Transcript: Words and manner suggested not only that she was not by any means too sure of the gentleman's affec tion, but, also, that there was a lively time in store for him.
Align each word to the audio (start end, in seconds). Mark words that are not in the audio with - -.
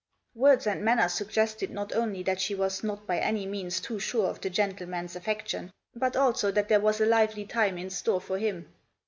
Words 0.33 0.65
and 0.65 0.83
manner 0.83 1.07
suggested 1.07 1.69
not 1.69 1.93
only 1.93 2.23
that 2.23 2.41
she 2.41 2.55
was 2.55 2.83
not 2.83 3.05
by 3.05 3.19
any 3.19 3.45
means 3.45 3.79
too 3.79 3.99
sure 3.99 4.31
of 4.31 4.41
the 4.41 4.49
gentleman's 4.49 5.15
affec 5.15 5.47
tion, 5.47 5.71
but, 5.93 6.15
also, 6.15 6.49
that 6.49 6.69
there 6.69 6.81
was 6.81 6.99
a 6.99 7.05
lively 7.05 7.45
time 7.45 7.77
in 7.77 7.91
store 7.91 8.19
for 8.19 8.39
him. 8.39 8.73